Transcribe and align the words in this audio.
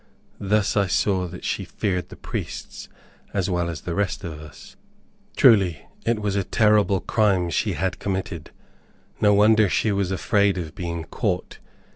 Thus 0.39 0.75
I 0.75 0.87
saw 0.87 1.27
that 1.27 1.43
she 1.45 1.63
feared 1.63 2.09
the 2.09 2.15
priests 2.15 2.89
as 3.35 3.51
well 3.51 3.69
as 3.69 3.81
the 3.81 3.93
rest 3.93 4.23
of 4.23 4.39
us. 4.39 4.75
Truly, 5.35 5.85
it 6.07 6.19
was 6.19 6.35
a 6.35 6.43
terrible 6.43 7.01
crime 7.01 7.51
she 7.51 7.73
had 7.73 7.99
committed! 7.99 8.49
No 9.21 9.35
wonder 9.35 9.69
she 9.69 9.91
was 9.91 10.09
afraid 10.09 10.57
of 10.57 10.73
being 10.73 11.03
caught! 11.03 11.59